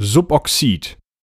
Suboxid. 0.00 0.99